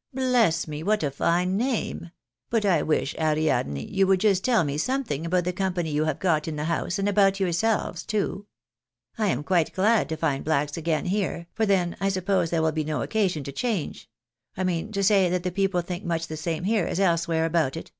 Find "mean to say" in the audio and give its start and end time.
14.64-15.30